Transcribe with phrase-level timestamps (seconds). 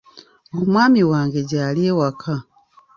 [0.57, 2.35] Omwami wange gy'ali ewaka.